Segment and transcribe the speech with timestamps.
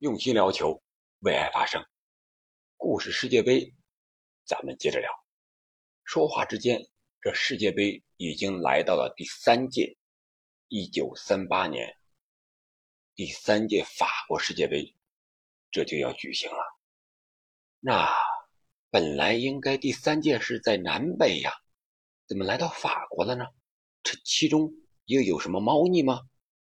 [0.00, 0.80] 用心聊球，
[1.18, 1.84] 为爱发声。
[2.76, 3.74] 故事世界杯，
[4.44, 5.10] 咱们接着聊。
[6.04, 6.80] 说话之间，
[7.20, 9.96] 这世界杯已经来到了第三届，
[10.68, 11.96] 一九三八年，
[13.16, 14.94] 第三届法国世界杯，
[15.72, 16.58] 这就要举行了。
[17.80, 18.08] 那
[18.90, 21.52] 本来应该第三届是在南北呀，
[22.28, 23.46] 怎么来到法国了呢？
[24.04, 24.72] 这其中
[25.06, 26.20] 又有什么猫腻吗？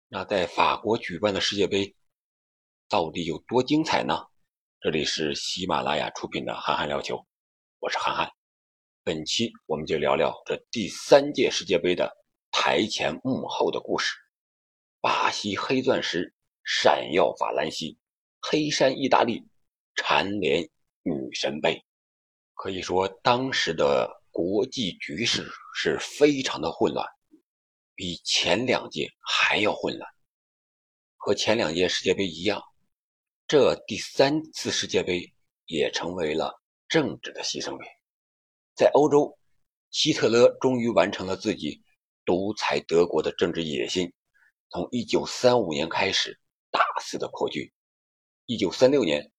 [0.08, 1.95] 那在法国举办的世界杯
[2.88, 4.26] 到底有多精彩呢？
[4.80, 7.16] 这里是喜马拉雅出品的《韩寒聊球》，
[7.80, 8.30] 我是韩寒。
[9.02, 12.16] 本期我们就聊聊这第三届世界杯的
[12.52, 14.14] 台前幕后的故事。
[15.00, 17.98] 巴西黑钻石闪耀法兰西，
[18.40, 19.44] 黑山意大利
[19.96, 20.62] 蝉联
[21.02, 21.84] 女神杯。
[22.54, 27.04] 可以说，当时的国际局势是非常的混乱。
[27.96, 30.08] 比前两届还要混乱，
[31.16, 32.62] 和前两届世界杯一样，
[33.48, 35.32] 这第三次世界杯
[35.66, 37.88] 也成为了政治的牺牲品。
[38.74, 39.38] 在欧洲，
[39.90, 41.80] 希特勒终于完成了自己
[42.24, 44.12] 独裁德国的政治野心，
[44.70, 46.40] 从1935年开始
[46.72, 47.70] 大肆的扩军。
[48.46, 49.30] 1936年，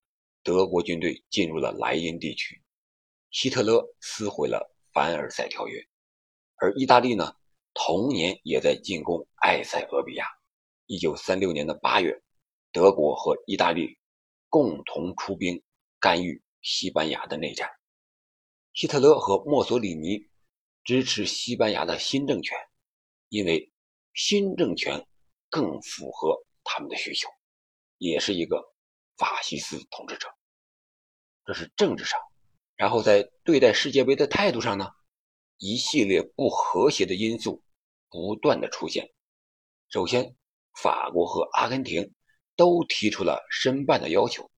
[0.41, 2.63] 德国军队进入了莱茵地区，
[3.29, 5.85] 希特勒撕毁了凡尔赛条约，
[6.55, 7.35] 而意大利呢？
[7.73, 10.25] 同年也在进攻埃塞俄比亚。
[10.85, 12.19] 一九三六年的八月，
[12.71, 13.99] 德国和意大利
[14.49, 15.61] 共同出兵
[15.99, 17.69] 干预西班牙的内战。
[18.73, 20.27] 希特勒和墨索里尼
[20.83, 22.57] 支持西班牙的新政权，
[23.29, 23.71] 因为
[24.13, 25.07] 新政权
[25.49, 27.29] 更符合他们的需求，
[27.97, 28.73] 也是一个
[29.17, 30.27] 法西斯统治者。
[31.45, 32.19] 这是政治上，
[32.75, 34.89] 然后在对待世界杯的态度上呢，
[35.57, 37.63] 一系列不和谐的因素。
[38.09, 39.13] 不断的出现。
[39.89, 40.37] 首先，
[40.81, 42.13] 法国和阿根廷
[42.57, 44.51] 都提出了申办的要求，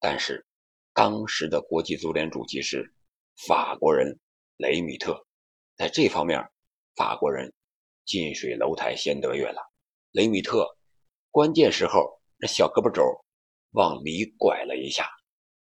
[0.00, 0.44] 但是
[0.92, 2.92] 当时的国际足联主席是
[3.46, 4.18] 法国人
[4.56, 5.24] 雷米特，
[5.76, 6.44] 在这方面，
[6.96, 7.52] 法国人
[8.04, 9.60] 近水楼台先得月了。
[10.10, 10.76] 雷米特
[11.30, 13.02] 关键时候那小胳膊肘
[13.70, 15.08] 往里拐了一下，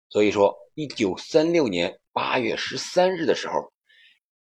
[0.08, 3.72] 所以说，一九三六年八月十三日的时候，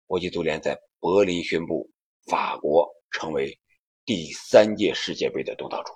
[0.06, 1.90] 国际足联在柏林宣布。
[2.26, 3.58] 法国成为
[4.04, 5.92] 第三届世界杯的东道主，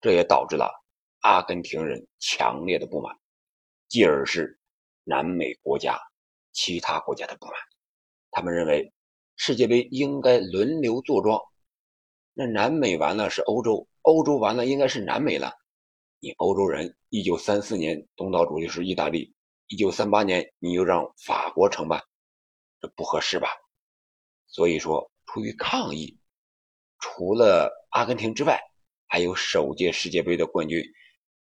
[0.00, 0.70] 这也导致了
[1.20, 3.16] 阿根廷人强烈的不满，
[3.88, 4.58] 继而是
[5.04, 5.98] 南美国家
[6.52, 7.54] 其他国家的不满。
[8.30, 8.92] 他们认为
[9.36, 11.40] 世界杯应该轮流坐庄，
[12.34, 15.52] 那南美完了是欧洲，欧洲完了应该是南美了。
[16.20, 19.34] 你欧洲人一九三四年东道主就是意大利，
[19.66, 22.02] 一九三八年你又让法国承办，
[22.80, 23.48] 这不合适吧？
[24.46, 25.10] 所以说。
[25.30, 26.18] 出于抗议，
[27.00, 28.58] 除了阿根廷之外，
[29.08, 30.80] 还有首届世界杯的冠军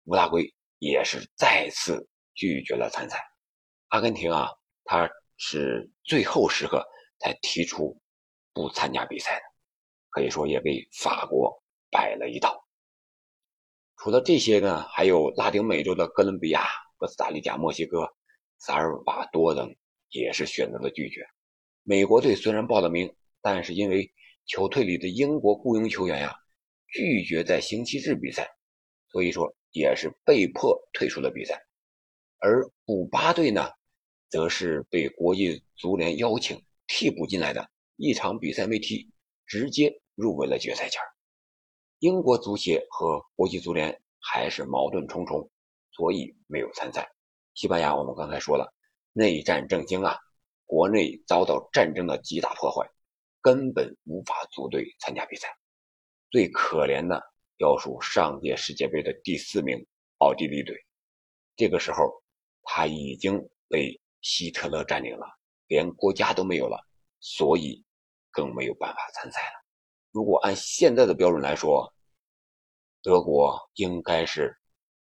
[0.05, 3.19] 乌拉圭也是再次拒绝了参赛。
[3.89, 4.49] 阿根廷啊，
[4.85, 6.87] 他是最后时刻
[7.19, 8.01] 才提出
[8.53, 9.43] 不参加比赛的，
[10.11, 12.65] 可以说也被法国摆了一道。
[13.97, 16.67] 除了这些呢，还有拉丁美洲的哥伦比亚、
[16.97, 18.09] 哥斯达黎加、墨西哥、
[18.59, 19.75] 萨尔瓦多等
[20.11, 21.27] 也是选择了拒绝。
[21.83, 23.13] 美国队虽然报了名。
[23.43, 24.13] 但是因为
[24.45, 26.35] 球队里的英国雇佣球员呀
[26.97, 28.49] 拒绝在星期日比赛，
[29.11, 31.63] 所以说也是被迫退出了比赛。
[32.39, 33.69] 而古巴队呢，
[34.31, 39.11] 则是被国际足联邀请替补进来的，一场比赛没踢，
[39.45, 41.03] 直接入围了决赛圈。
[41.99, 45.51] 英国足协和国际足联还是矛盾重重，
[45.93, 47.07] 所以没有参赛。
[47.53, 48.73] 西班牙我们刚才说了，
[49.13, 50.17] 内战正经啊，
[50.65, 52.89] 国内遭到战争的极大破坏。
[53.43, 55.47] 根本无法组队参加比赛。
[56.31, 57.23] 最可怜的
[57.59, 59.87] 要数上届世界杯的第四名
[60.19, 60.77] 奥地利队，
[61.57, 62.23] 这个时候
[62.63, 63.39] 他已经
[63.69, 65.27] 被希特勒占领了，
[65.69, 66.79] 连国家都没有了，
[67.21, 67.85] 所以
[68.31, 69.65] 更没有办法参赛了。
[70.11, 71.93] 如果按现在的标准来说，
[73.03, 74.59] 德国应该是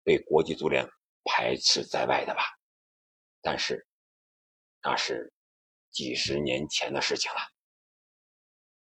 [0.04, 0.88] 被国际足联
[1.25, 2.43] 排斥在外的吧？
[3.40, 3.87] 但是
[4.82, 5.32] 那是
[5.90, 7.38] 几十年前的事情了。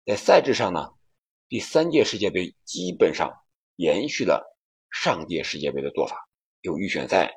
[0.05, 0.91] 在赛制上呢，
[1.47, 3.31] 第三届世界杯基本上
[3.77, 4.57] 延续了
[4.91, 6.17] 上届世界杯的做法，
[6.63, 7.35] 有预选赛，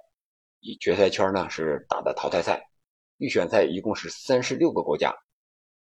[0.62, 2.70] 以决赛圈呢是打的淘汰赛，
[3.18, 5.14] 预选赛一共是三十六个国家，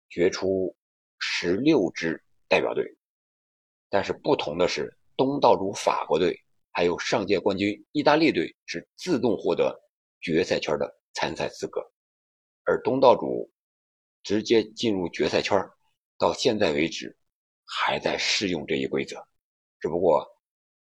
[0.10, 0.76] 决出
[1.20, 2.84] 十六支代表队。
[3.90, 6.36] 但是不同的是，东道主法国队
[6.72, 9.80] 还有上届冠军意大利队是自动获得
[10.20, 11.82] 决赛圈的参赛资格，
[12.64, 13.52] 而东道主
[14.24, 15.64] 直接进入决赛圈。
[16.18, 17.18] 到现在为止，
[17.72, 19.24] 还在适用这一规则，
[19.80, 20.28] 只不过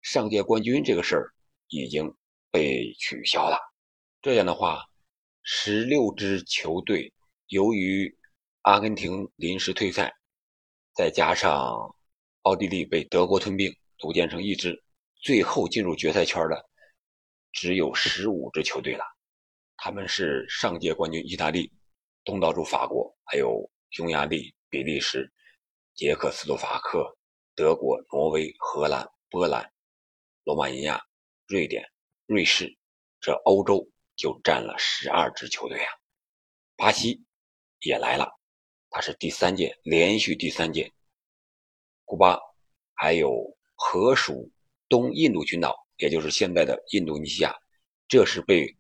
[0.01, 1.35] 上届冠军这个事儿
[1.69, 2.15] 已经
[2.51, 3.59] 被取消了。
[4.23, 4.85] 这样的话，
[5.43, 7.13] 十六支球队
[7.49, 8.17] 由于
[8.63, 10.15] 阿根廷临时退赛，
[10.95, 11.95] 再加上
[12.43, 14.83] 奥地利被德国吞并，组建成一支，
[15.21, 16.65] 最后进入决赛圈的
[17.53, 19.05] 只有十五支球队了。
[19.77, 21.73] 他们是上届冠军意大利、
[22.25, 25.33] 东道主法国，还有匈牙利、比利时、
[25.99, 27.19] 捷克斯洛伐克、
[27.57, 29.69] 德国、挪威、荷兰、波兰、
[30.45, 31.05] 罗马尼亚、
[31.49, 31.85] 瑞典、
[32.25, 32.73] 瑞士，
[33.21, 33.85] 这欧洲
[34.15, 35.91] 就占了十二支球队啊。
[36.77, 37.25] 巴西
[37.81, 38.31] 也来了，
[38.91, 40.93] 他是第三届，连续第三届。
[42.05, 42.39] 古巴，
[42.95, 44.49] 还有荷属
[44.89, 47.53] 东印度群岛，也就是现在的印度尼西亚，
[48.07, 48.73] 这是被。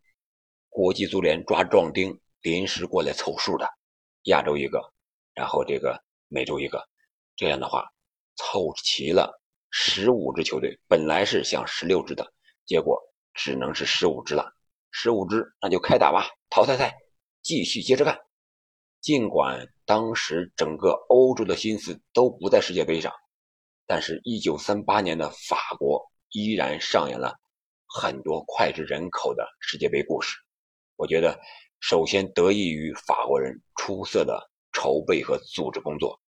[0.69, 3.69] 国际足联抓壮丁，临时过来凑数的，
[4.27, 4.81] 亚洲一个，
[5.35, 6.89] 然后这个美洲一个，
[7.39, 7.87] 这样的话
[8.35, 9.41] 凑齐了
[9.71, 10.81] 十五支球队。
[10.89, 12.33] 本来是想十六支的，
[12.67, 13.01] 结果
[13.33, 14.53] 只能是十五支了。
[14.91, 16.97] 十五支那就开打吧，淘汰赛
[17.41, 18.19] 继续接着干。
[19.01, 23.13] 尽管当时整个欧洲的心思都不在世界杯上，
[23.87, 27.37] 但是1938年的法国依然上演了
[27.87, 30.37] 很多脍炙人口的世界杯故事。
[30.97, 31.39] 我觉得，
[31.79, 36.21] 首先得益于法国人出色的筹备和组织工作，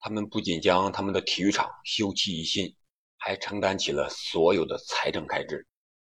[0.00, 2.74] 他们不仅将他们的体育场修葺一新，
[3.16, 5.66] 还承担起了所有的财政开支，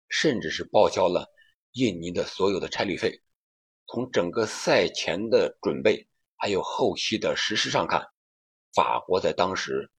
[0.08, 1.26] 甚至是报销了
[1.72, 3.20] 印尼的所有的差旅费。
[3.86, 8.06] 从整个赛前的准备，还有后期的实施上看，
[8.74, 9.90] 法国在当时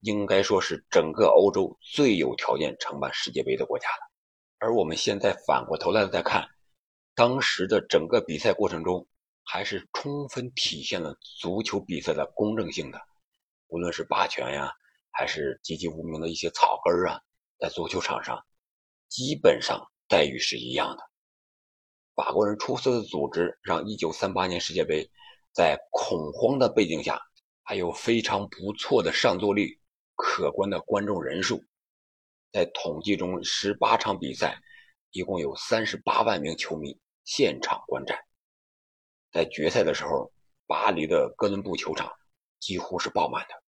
[0.00, 4.10] 应该说是整个欧洲最有条件承办世界杯的国家了。
[4.58, 6.48] 而我们现在反过头来再看。
[7.16, 9.06] 当时的整个比赛过程中，
[9.44, 13.00] 还是充分体现了足球比赛的公正性的。
[13.74, 14.70] 无论是霸权呀，
[15.10, 17.20] 还是籍籍无名的一些草根儿啊，
[17.58, 18.40] 在足球场上，
[19.08, 21.02] 基本上待遇是一样的。
[22.14, 25.10] 法国人出色的组织，让1938年世界杯
[25.52, 27.20] 在恐慌的背景下，
[27.64, 29.80] 还有非常不错的上座率、
[30.14, 31.60] 可观的观众人数，
[32.52, 34.62] 在统计中，18场比赛
[35.10, 36.96] 一共有38万名球迷。
[37.24, 38.16] 现场观战，
[39.32, 40.32] 在决赛的时候，
[40.68, 42.12] 巴黎的哥伦布球场
[42.60, 43.63] 几乎是爆满的。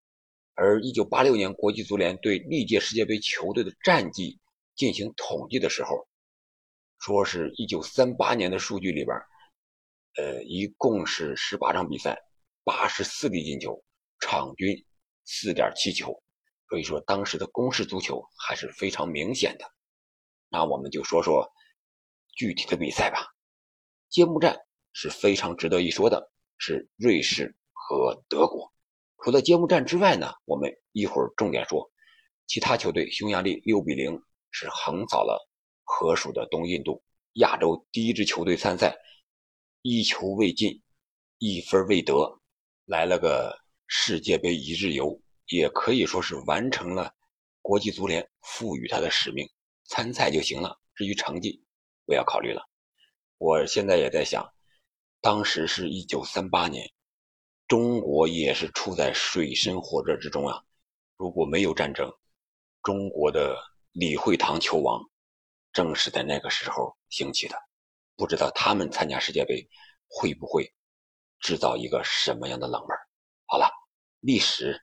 [0.57, 4.41] 而1986年国际足联对历届世界杯球队的战绩
[4.75, 6.09] 进行统计的时候，
[6.99, 9.17] 说是1938年的数据里边，
[10.17, 12.19] 呃，一共是18场比赛
[12.65, 13.85] ，84粒进球，
[14.19, 14.85] 场均
[15.27, 16.23] 4.7球。
[16.69, 19.71] 所以说，当时的攻势足球还是非常明显的。
[20.49, 21.49] 那我们就说说
[22.35, 23.27] 具体的比赛吧。
[24.09, 24.59] 揭幕战
[24.93, 28.73] 是非常值得一说的，是瑞士和德国。
[29.27, 31.91] 除了揭幕战之外呢，我们一会儿重点说，
[32.47, 35.51] 其他球队，匈牙利六比零是横扫了
[35.83, 37.03] 荷属的东印度，
[37.33, 38.97] 亚洲第一支球队参赛，
[39.83, 40.81] 一球未进，
[41.39, 42.41] 一分未得，
[42.85, 43.53] 来了个
[43.89, 47.13] 世界杯一日游，也可以说是完成了
[47.63, 49.45] 国际足联赋予他的使命，
[49.89, 51.61] 参赛就行了，至于成绩
[52.05, 52.63] 不要考虑了。
[53.39, 54.49] 我现在也在想，
[55.21, 56.89] 当时是一九三八年，
[57.69, 60.63] 中国也是处在水深火热之中啊。
[61.17, 62.13] 如果没有战争，
[62.83, 63.57] 中国的
[63.91, 65.03] 李惠堂球王
[65.73, 67.57] 正是在那个时候兴起的。
[68.15, 69.69] 不知道他们参加世界杯
[70.07, 70.73] 会不会
[71.41, 72.97] 制造一个什么样的冷门？
[73.47, 73.69] 好了，
[74.21, 74.81] 历史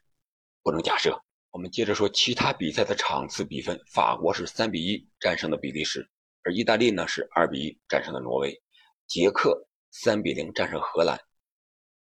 [0.61, 1.23] 不能假设。
[1.51, 6.09] 我们接着说其他比赛的场次比分：法国是三比一战胜了比利时。
[6.43, 8.61] 而意大利呢是二比一战胜了挪威，
[9.07, 11.17] 捷克三比零战胜荷兰，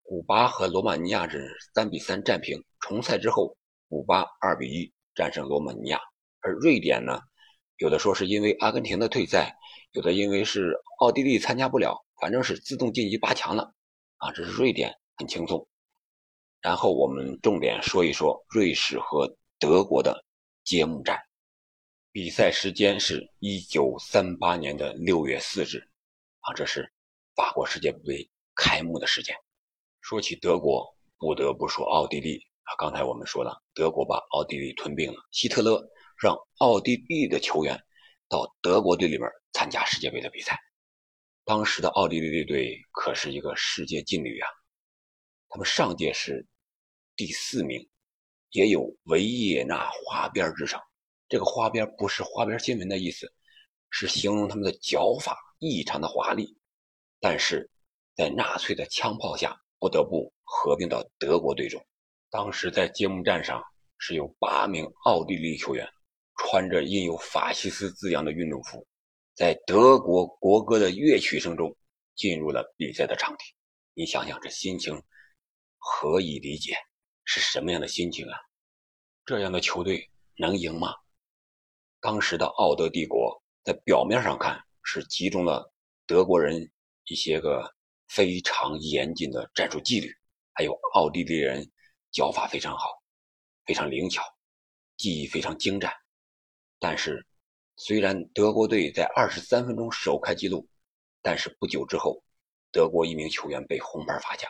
[0.07, 2.63] 古巴和罗马尼亚是三比三战平。
[2.79, 3.57] 重赛之后，
[3.89, 5.99] 古巴二比一战胜罗马尼亚。
[6.41, 7.19] 而瑞典呢，
[7.77, 9.57] 有的说是因为阿根廷的退赛，
[9.93, 13.73] 有的因为是奥地利参加不了，反正是自动晋级八强了。
[14.17, 15.67] 啊，这是瑞典很轻松。
[16.61, 20.23] 然后我们重点说一说瑞士和德国的
[20.63, 21.19] 揭幕战。
[22.11, 25.79] 比赛时间是一九三八年的六月四日，
[26.41, 26.93] 啊，这是
[27.35, 29.35] 法国世界杯开幕的时间。
[30.07, 30.85] 说起德国，
[31.17, 32.75] 不得不说奥地利啊。
[32.77, 35.83] 刚才我们说了，德国把奥地利吞并了，希特勒
[36.21, 37.75] 让奥地利的球员
[38.29, 40.59] 到德国队里边参加世界杯的比赛。
[41.43, 44.47] 当时的奥地利队可是一个世界劲旅啊，
[45.49, 46.45] 他们上届是
[47.15, 47.89] 第四名，
[48.51, 50.79] 也有维也纳花边之称。
[51.27, 53.33] 这个花边不是花边新闻的意思，
[53.89, 56.55] 是形容他们的脚法异常的华丽。
[57.19, 57.71] 但是，
[58.15, 61.79] 在纳粹的枪炮下，不得不合并到德国队中。
[62.31, 63.63] 当时在揭幕战上，
[63.99, 65.87] 是有八名奥地利球员
[66.39, 68.87] 穿着印有法西斯字样的运动服，
[69.35, 71.77] 在德国国歌的乐曲声中
[72.15, 73.43] 进入了比赛的场地。
[73.93, 74.99] 你想想，这心情
[75.77, 76.75] 何以理解？
[77.23, 78.39] 是什么样的心情啊？
[79.23, 80.95] 这样的球队能赢吗？
[81.99, 85.71] 当时的奥德帝国在表面上看是集中了
[86.07, 86.71] 德国人
[87.05, 87.75] 一些个
[88.07, 90.11] 非常严谨的战术纪律，
[90.53, 91.69] 还有奥地利人
[92.11, 92.89] 脚法非常好，
[93.65, 94.23] 非常灵巧，
[94.97, 95.91] 技艺非常精湛。
[96.79, 97.25] 但是，
[97.75, 100.67] 虽然德国队在二十三分钟首开纪录，
[101.21, 102.23] 但是不久之后，
[102.71, 104.47] 德国一名球员被红牌罚下，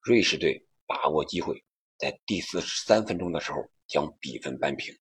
[0.00, 1.64] 瑞士队把握机会，
[1.98, 4.94] 在第四十三分钟的时候将比分扳平。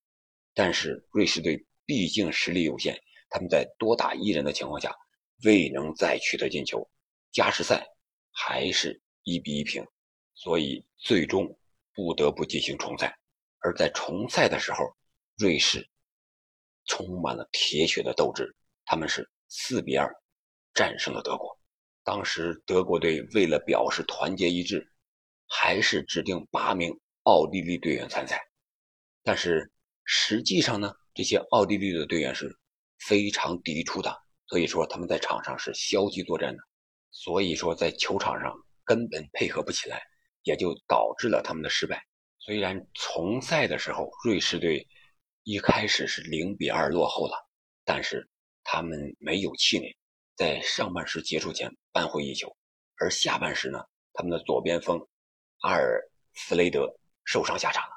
[0.53, 1.65] 但是瑞士队。
[1.83, 4.95] 毕竟实力有限，他们在多打一人的情况下
[5.43, 6.89] 未能再取得进球，
[7.31, 7.87] 加时赛
[8.31, 9.85] 还是一比一平，
[10.33, 11.57] 所以最终
[11.93, 13.17] 不得不进行重赛。
[13.59, 14.85] 而在重赛的时候，
[15.37, 15.87] 瑞士
[16.85, 20.11] 充满了铁血的斗志，他们是四比二
[20.73, 21.57] 战胜了德国。
[22.03, 24.91] 当时德国队为了表示团结一致，
[25.47, 26.91] 还是指定八名
[27.23, 28.41] 奥地利队员参赛，
[29.23, 29.71] 但是
[30.03, 30.93] 实际上呢？
[31.13, 32.57] 这些奥地利的队员是
[32.97, 36.63] 非常抵触的，所以说他们在场上是消极作战的，
[37.11, 40.01] 所以说在球场上根本配合不起来，
[40.43, 42.03] 也就导致了他们的失败。
[42.39, 44.87] 虽然重赛的时候瑞士队
[45.43, 47.47] 一开始是零比二落后了，
[47.85, 48.29] 但是
[48.63, 49.95] 他们没有气馁，
[50.35, 52.55] 在上半时结束前扳回一球，
[52.97, 54.99] 而下半时呢，他们的左边锋
[55.59, 56.01] 阿尔
[56.33, 57.93] 弗雷德受伤下场了，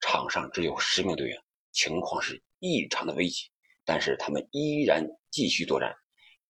[0.00, 1.42] 场上只有十名队员，
[1.72, 2.42] 情况是。
[2.64, 3.50] 异常的危急，
[3.84, 5.92] 但是他们依然继续作战。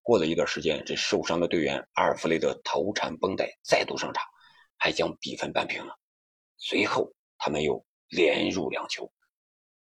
[0.03, 4.23] 过了一段时间，这受伤的队员阿尔弗雷德头缠绷带再度上场，
[4.77, 5.97] 还将比分扳平了。
[6.57, 9.11] 随后他们又连入两球，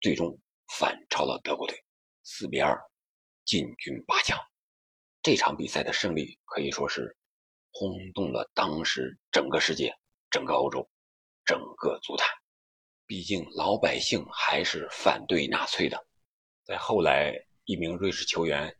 [0.00, 0.38] 最终
[0.76, 1.82] 反超了德国队，
[2.24, 2.78] 四比二
[3.44, 4.38] 进军八强。
[5.22, 7.16] 这场比赛的胜利可以说是
[7.70, 9.94] 轰动了当时整个世界、
[10.30, 10.88] 整个欧洲、
[11.44, 12.28] 整个足坛。
[13.06, 16.06] 毕竟老百姓还是反对纳粹的。
[16.64, 17.32] 在后来，
[17.64, 18.76] 一名瑞士球员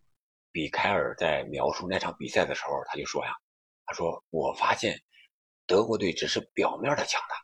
[0.52, 3.32] 比凯尔在描述那场比赛的时候，他就说呀
[3.86, 5.02] ：“他说我发现
[5.66, 7.36] 德国队只是表面的强大，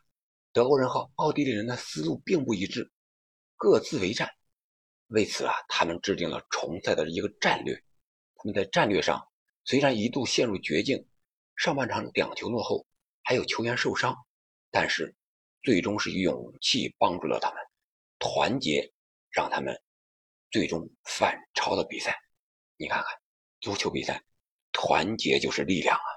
[0.51, 2.91] 德国人和奥地利人的思路并不一致，
[3.55, 4.29] 各自为战。
[5.07, 7.75] 为此啊，他们制定了重赛的一个战略。
[8.35, 9.27] 他们在战略上
[9.63, 11.07] 虽然一度陷入绝境，
[11.55, 12.85] 上半场两球落后，
[13.23, 14.15] 还有球员受伤，
[14.71, 15.15] 但是
[15.63, 17.59] 最终是勇气帮助了他们，
[18.19, 18.91] 团结
[19.31, 19.79] 让他们。”
[20.51, 22.17] 最终反超了比赛，
[22.77, 23.17] 你看看
[23.61, 24.23] 足球比赛，
[24.71, 26.09] 团结就是力量啊！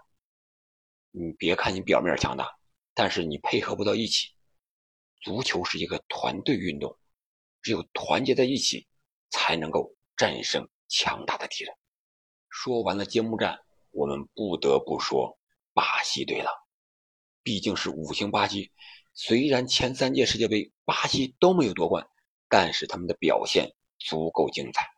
[1.11, 2.59] 你别看你表面强大，
[2.95, 4.29] 但是你配合不到一起。
[5.21, 6.99] 足球是一个团队运动，
[7.63, 8.87] 只有团结在一起，
[9.31, 11.75] 才能够战胜强大的敌人。
[12.49, 13.61] 说完了揭幕战，
[13.91, 15.39] 我们不得不说
[15.73, 16.51] 巴西队了，
[17.43, 18.73] 毕竟是五星巴西。
[19.15, 22.09] 虽然前三届世界杯巴西都没有夺冠，
[22.49, 23.75] 但是他们的表现。
[24.01, 24.89] 足够精彩，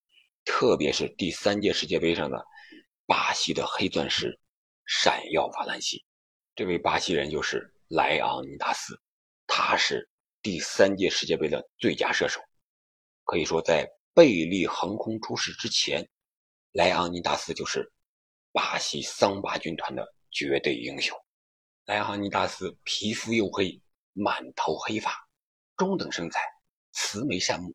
[0.44, 2.44] 特别是第三届世界杯上的
[3.06, 4.38] 巴西的黑钻石
[4.86, 6.04] 闪耀法兰西，
[6.54, 9.00] 这位巴西人就是莱昂尼达斯，
[9.46, 10.08] 他是
[10.42, 12.40] 第三届世界杯的最佳射手。
[13.24, 16.08] 可以说，在贝利横空出世之前，
[16.72, 17.92] 莱昂尼达斯就是
[18.52, 21.16] 巴西桑巴军团的绝对英雄。
[21.84, 23.80] 莱昂尼达斯皮肤黝黑，
[24.12, 25.12] 满头黑发，
[25.76, 26.40] 中等身材，
[26.92, 27.74] 慈眉善目。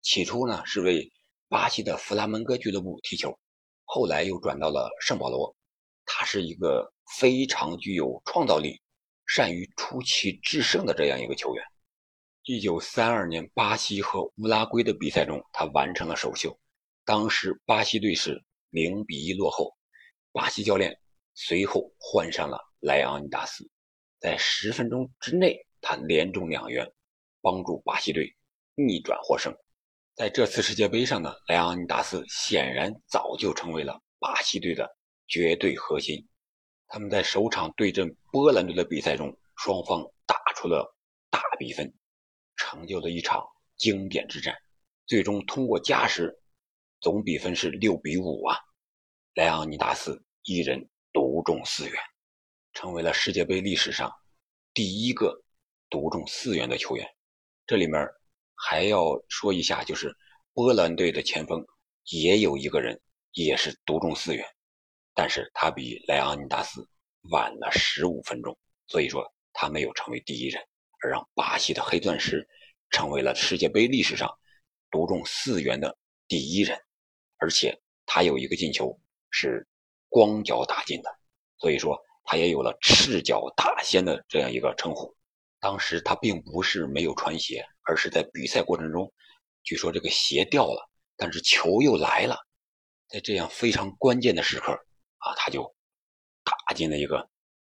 [0.00, 1.12] 起初呢是为
[1.48, 3.38] 巴西的弗拉门戈俱乐部踢球，
[3.84, 5.56] 后来又转到了圣保罗。
[6.04, 8.80] 他是一个非常具有创造力、
[9.26, 11.64] 善于出奇制胜的这样一个球员。
[12.42, 16.58] 一九三二年巴西和乌拉圭的比赛中，他完成了首秀。
[17.04, 19.74] 当时巴西队是零比一落后，
[20.32, 20.98] 巴西教练
[21.34, 23.66] 随后换上了莱昂尼达斯，
[24.18, 26.90] 在十分钟之内他连中两元，
[27.40, 28.36] 帮助巴西队
[28.74, 29.54] 逆转获胜。
[30.18, 34.84] 在这次世界杯上呢，莱昂尼达斯显然早就成为了巴西队的
[35.28, 36.26] 绝对核心。
[36.88, 40.92] 他们在首场对阵波兰队的比赛中，双方打出了
[41.30, 41.94] 大比分，
[42.56, 43.46] 成就了一场
[43.76, 44.52] 经典之战。
[45.06, 46.36] 最终通过加时，
[47.00, 48.58] 总比分是六比五啊！
[49.34, 51.94] 莱昂尼达斯一人独中四元，
[52.72, 54.12] 成为了世界杯历史上
[54.74, 55.44] 第一个
[55.88, 57.08] 独中四元的球员。
[57.68, 58.04] 这里面。
[58.60, 60.14] 还要说一下，就是
[60.52, 61.64] 波兰队的前锋
[62.10, 63.00] 也有一个人
[63.32, 64.44] 也是独中四元，
[65.14, 66.86] 但是他比莱昂尼达斯
[67.30, 70.60] 晚了十五分钟，所以说他没有成为第一人，
[71.00, 72.46] 而让巴西的黑钻石
[72.90, 74.28] 成为了世界杯历史上
[74.90, 75.96] 独中四元的
[76.26, 76.76] 第一人，
[77.38, 78.98] 而且他有一个进球
[79.30, 79.66] 是
[80.08, 81.10] 光脚打进的，
[81.58, 85.14] 所以说他也有了“赤脚大仙”的这样一个称呼。
[85.60, 89.10] 当时他并不是没有穿鞋，而是在比赛过程中，
[89.62, 92.36] 据说这个鞋掉了，但是球又来了，
[93.08, 94.72] 在这样非常关键的时刻
[95.16, 95.74] 啊，他就
[96.44, 97.26] 打进了一个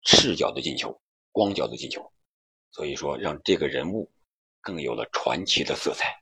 [0.03, 1.01] 赤脚的进球，
[1.31, 2.11] 光脚的进球，
[2.71, 4.11] 所以说让这个人物
[4.59, 6.13] 更有了传奇的色彩。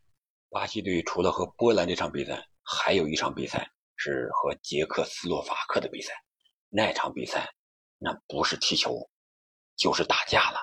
[0.51, 6.13] 巴西队除了和波兰这场比赛，还有一场比赛是和捷克斯洛伐克的比赛，
[6.69, 7.51] 那场比赛
[7.98, 9.10] 那不是踢球，
[9.75, 10.60] 就是打架了。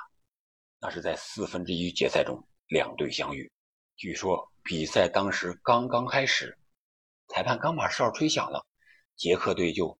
[0.79, 3.51] 那是在四分之一决赛中，两队相遇。
[3.97, 6.59] 据说比赛当时刚刚开始，
[7.29, 8.67] 裁判刚把哨吹响了，
[9.17, 9.99] 捷克队就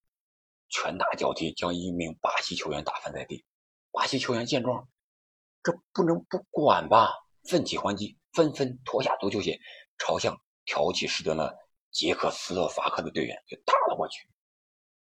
[0.69, 3.45] 拳打脚踢，将一名巴西球员打翻在地。
[3.91, 4.87] 巴西球员见状，
[5.63, 7.11] 这不能不管吧？
[7.49, 9.59] 奋起还击，纷纷脱下足球鞋，
[9.97, 11.57] 朝向挑起事端的
[11.91, 14.27] 捷克斯洛伐克的队员就打了过去。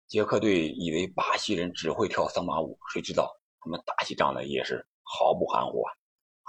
[0.07, 4.85] 捷克队以为巴西人只会跳桑巴舞，谁知道他们打起仗来也是。
[5.11, 5.93] 毫不含糊啊！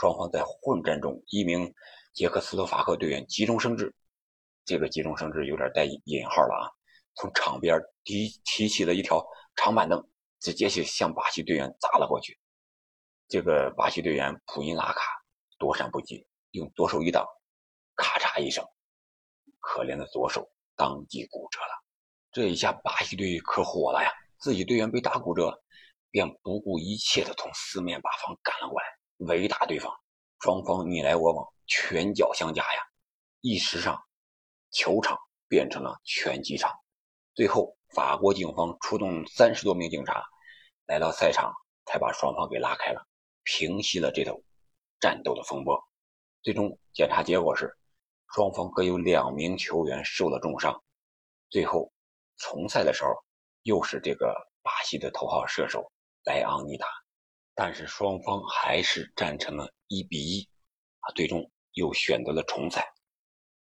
[0.00, 1.74] 双方在混战中，一名
[2.14, 3.94] 捷克斯洛伐克队员急中生智，
[4.64, 6.64] 这个急中生智有点带引号了啊！
[7.16, 9.22] 从场边提提起了一条
[9.56, 10.02] 长板凳，
[10.38, 12.40] 直接就向巴西队员砸了过去。
[13.28, 15.02] 这个巴西队员普因拉卡
[15.58, 17.26] 躲闪不及，用左手一挡，
[17.94, 18.64] 咔嚓一声，
[19.58, 21.84] 可怜的左手当即骨折了。
[22.32, 24.10] 这一下巴西队可火了呀！
[24.38, 25.62] 自己队员被打骨折。
[26.12, 28.86] 便不顾一切地从四面八方赶了过来，
[29.20, 29.92] 围打对方。
[30.40, 32.80] 双方你来我往，拳脚相加呀！
[33.40, 34.02] 一时上，
[34.70, 36.72] 球场变成了拳击场。
[37.34, 40.24] 最后，法国警方出动三十多名警察
[40.86, 41.52] 来到赛场，
[41.86, 43.06] 才把双方给拉开了，
[43.44, 44.42] 平息了这头
[44.98, 45.78] 战斗的风波。
[46.42, 47.76] 最终检查结果是，
[48.34, 50.82] 双方各有两名球员受了重伤。
[51.48, 51.92] 最后
[52.36, 53.10] 重赛的时候，
[53.62, 55.92] 又是这个巴西的头号射手。
[56.24, 56.86] 莱昂尼达，
[57.54, 60.48] 但是双方还是战成了一比一，
[61.00, 62.92] 啊，最终又选择了重赛。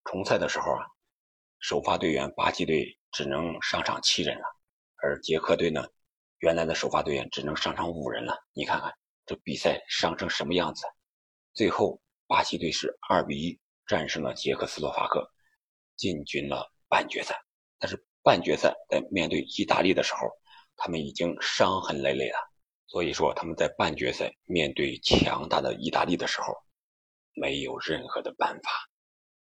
[0.04, 0.86] 重赛的时候啊，
[1.60, 4.44] 首发队员巴西队只能上场七人了，
[5.02, 5.84] 而捷克队呢，
[6.38, 8.36] 原来的首发队员只能上场五人了。
[8.52, 8.92] 你看看
[9.26, 10.86] 这比赛伤成什么样子？
[11.54, 15.28] 最后巴西队是二比一战胜了捷克斯洛伐克，
[15.96, 17.34] 进军了半决赛。
[17.78, 20.20] 但是半决赛在面对意大利的时候，
[20.76, 22.38] 他们已经伤痕累累了。
[22.88, 26.54] 所以说，他们在半决赛面对强大的意大利的时候，
[27.34, 28.70] 没有任何的办法，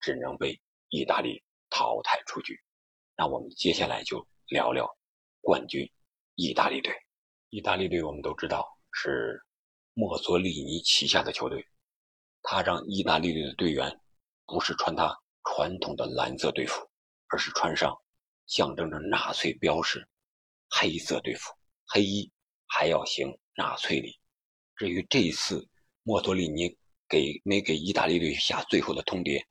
[0.01, 2.59] 只能被意大利淘汰出局。
[3.15, 4.85] 那我们接下来就聊聊
[5.39, 5.89] 冠军
[6.35, 6.93] 意大利队。
[7.49, 9.41] 意大利队我们都知道是
[9.93, 11.65] 墨索里尼旗下的球队，
[12.41, 13.97] 他让意大利队的队员
[14.45, 16.85] 不是穿他传统的蓝色队服，
[17.29, 17.97] 而是穿上
[18.45, 20.05] 象征着纳粹标识
[20.69, 21.53] 黑色队服，
[21.85, 22.29] 黑衣。
[22.67, 24.19] 还要行纳粹礼。
[24.75, 25.67] 至于这一次
[26.03, 26.77] 墨索里尼
[27.09, 29.43] 给没给意大利队下最后的通牒，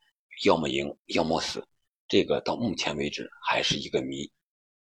[0.44, 1.66] 要么赢，要么死，
[2.06, 4.30] 这个到目前为止还是一个谜，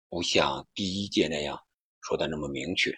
[0.08, 1.58] 不像第一届那样
[2.02, 2.92] 说的那么明确。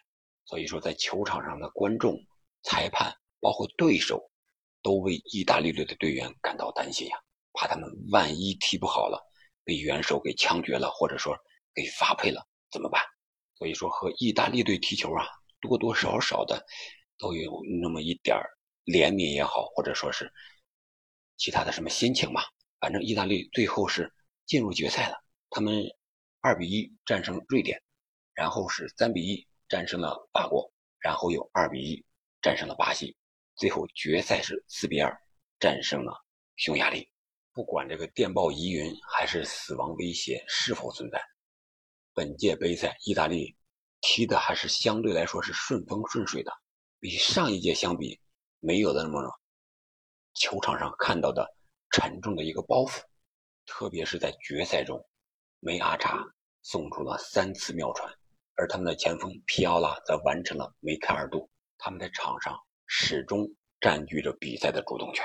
[0.46, 2.18] 所以说，在球场上的观众、
[2.64, 4.20] 裁判，包括对手，
[4.82, 7.16] 都为意大利队的队员感到担心呀，
[7.52, 9.22] 怕他们万一踢不好了，
[9.62, 11.36] 被元首给枪决了，或者说
[11.72, 13.00] 给发配了，怎么办？
[13.60, 15.26] 所以说和意大利队踢球啊，
[15.60, 16.64] 多多少少的
[17.18, 18.34] 都有那么一点
[18.86, 20.32] 怜悯也好，或者说是
[21.36, 22.42] 其他的什么心情吧。
[22.80, 24.10] 反正意大利最后是
[24.46, 25.84] 进入决赛了，他们
[26.40, 27.78] 二比一战胜瑞典，
[28.32, 32.02] 然后是三比一战胜了法国，然后又二比一
[32.40, 33.14] 战胜了巴西，
[33.56, 35.14] 最后决赛是四比二
[35.58, 36.14] 战胜了
[36.56, 37.06] 匈牙利。
[37.52, 41.20] 不管这个电报疑云还是死亡威胁是否存在。
[42.12, 43.56] 本届杯赛，意大利
[44.00, 46.52] 踢的还是相对来说是顺风顺水的，
[46.98, 48.20] 比上一届相比，
[48.58, 49.22] 没有的那么
[50.34, 51.46] 球场上看到的
[51.90, 53.00] 沉重的一个包袱。
[53.66, 55.06] 特别是在决赛中，
[55.60, 56.24] 梅阿查
[56.62, 58.12] 送出了三次妙传，
[58.56, 61.48] 而他们的前锋皮奥拉则完成了梅开二度。
[61.78, 63.48] 他们在场上始终
[63.80, 65.24] 占据着比赛的主动权。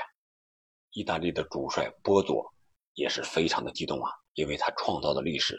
[0.92, 2.54] 意大利的主帅波佐
[2.94, 5.58] 也是非常的激动啊，因为他创造的历史。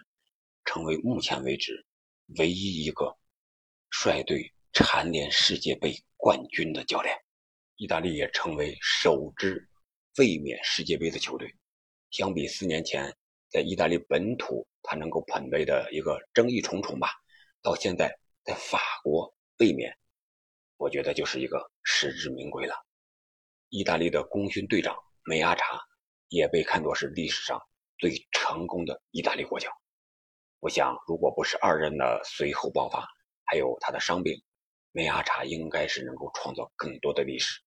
[0.68, 1.86] 成为目前为止
[2.38, 3.18] 唯一一个
[3.90, 7.18] 率队蝉联世界杯冠军的教练，
[7.78, 9.66] 意大利也成为首支
[10.18, 11.56] 卫冕世界杯的球队。
[12.12, 13.16] 相比四年前
[13.50, 17.12] 在意大利本土他能够捧杯的一个争议重重吧，
[17.62, 19.98] 到现在在法国卫冕，
[20.76, 22.76] 我觉得就是一个实至名归了。
[23.70, 25.80] 意大利的功勋队长梅阿查
[26.28, 27.58] 也被看作是历史上
[27.98, 29.70] 最成功的意大利国脚。
[30.60, 33.08] 我想，如果不是二人的随后爆发，
[33.46, 34.34] 还有他的伤病，
[34.91, 37.62] 梅阿查应该是能够创造更多的历史。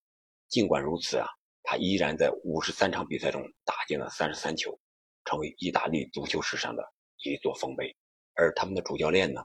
[0.49, 1.29] 尽管如此啊，
[1.63, 4.77] 他依然在五十三场比赛中打进了三十三球，
[5.25, 6.83] 成为意大利足球史上的
[7.23, 7.97] 一座丰碑。
[8.35, 9.41] 而他们的主教练呢，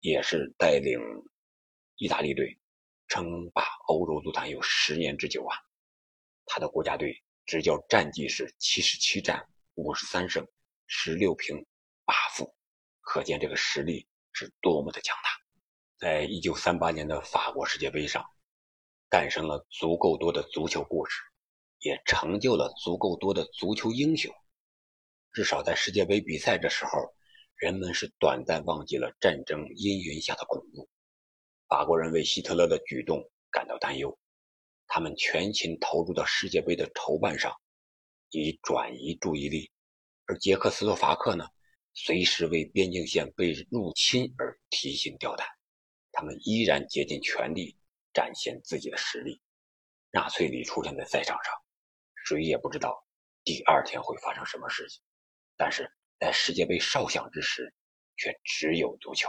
[0.00, 0.98] 也是带领
[1.98, 2.58] 意大利队
[3.06, 5.56] 称霸欧洲足坛有十年之久啊。
[6.46, 10.44] 他的国家队执教战绩是七十七战五十三胜
[10.88, 11.64] 十六平
[12.04, 12.52] 八负，
[13.08, 15.30] 可见这个实力是多么的强大。
[15.98, 18.22] 在一九三八年的法国世界杯上。
[19.10, 21.22] 诞生了足够多的足球故事，
[21.78, 24.30] 也成就了足够多的足球英雄。
[25.32, 26.90] 至少在世界杯比赛的时候，
[27.56, 30.90] 人们是短暂忘记了战争阴云下的恐怖。
[31.68, 34.18] 法国人为希特勒的举动感到担忧，
[34.86, 37.58] 他们全情投入到世界杯的筹办上，
[38.28, 39.70] 以转移注意力。
[40.26, 41.48] 而捷克斯洛伐克呢，
[42.04, 45.46] 随时为边境线被入侵而提心吊胆，
[46.12, 47.76] 他们依然竭尽全力。
[48.14, 49.40] 展现自己的实力。
[50.10, 51.54] 纳粹里出现在赛场上，
[52.24, 53.06] 谁也不知道
[53.44, 55.00] 第二天会发生什么事情。
[55.56, 57.72] 但是在世界杯哨响之时，
[58.16, 59.28] 却只有足球。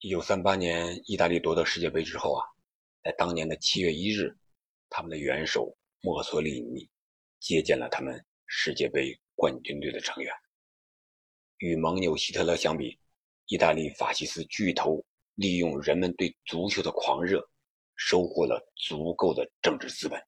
[0.00, 2.44] 一九三八年意大利夺得世界杯之后啊，
[3.02, 4.36] 在当年的七月一日，
[4.90, 6.90] 他们的元首墨索里尼
[7.38, 10.34] 接见了他们世界杯冠军队的成员。
[11.60, 12.98] 与盟友希特勒相比，
[13.46, 15.02] 意大利法西斯巨头
[15.36, 17.42] 利用人们对足球的狂热。
[18.02, 20.18] 收获了足够的政治资本，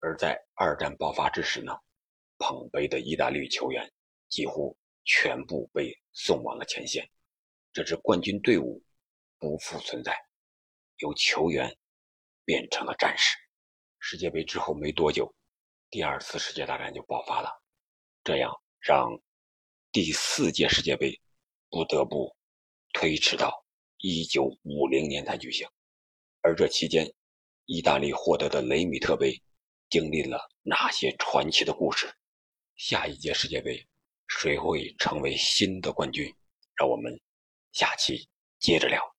[0.00, 1.78] 而在二战爆发之时呢，
[2.38, 3.86] 捧杯的意大利球员
[4.30, 4.74] 几乎
[5.04, 7.06] 全部被送往了前线，
[7.70, 8.82] 这支冠军队伍
[9.38, 10.16] 不复存在，
[11.00, 11.70] 由球员
[12.46, 13.36] 变成了战士。
[13.98, 15.30] 世界杯之后没多久，
[15.90, 17.50] 第二次世界大战就爆发了，
[18.24, 19.10] 这样让
[19.90, 21.18] 第四届世界杯
[21.70, 22.36] 不得不
[22.92, 23.64] 推迟到
[23.98, 25.66] 一九五零年才举行，
[26.42, 27.12] 而这期间。
[27.70, 29.42] 意大利获得的雷米特杯
[29.90, 32.10] 经历了哪些传奇的故事？
[32.76, 33.86] 下一届世界杯
[34.26, 36.34] 谁会成为新的冠军？
[36.74, 37.20] 让我们
[37.72, 38.26] 下期
[38.58, 39.17] 接着聊。